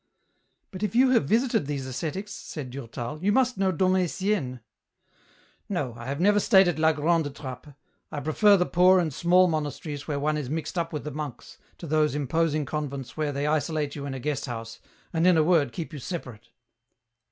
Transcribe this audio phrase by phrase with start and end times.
[0.71, 4.59] "But if you have visited these ascetics," said Durtal," you must know Dom Etienne?""
[5.69, 7.75] No, I have never stayed at La Grande Trappe,
[8.11, 11.59] I prefer the poor and small monasteries where one is mixed up with the monks,
[11.77, 14.79] to those imposing convents where they isolate you in a guest house,
[15.13, 16.49] and in a word keep you separate.